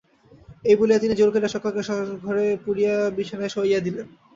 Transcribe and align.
এই 0.65 0.75
বলিয়া 0.79 1.01
তিনি 1.03 1.13
জোর 1.19 1.29
করিয়া 1.31 1.53
সকলকে 1.55 1.81
শয়নঘরে 1.87 2.45
পুরিয়া 2.63 2.93
বিছানায় 3.17 3.51
শোওয়াইয়া 3.53 3.79
দিলেন। 3.85 4.07